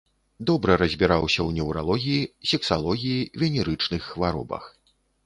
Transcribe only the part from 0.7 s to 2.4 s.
разбіраўся ў неўралогіі,